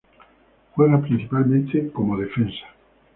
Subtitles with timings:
[0.73, 2.65] Juega principalmente como defensa.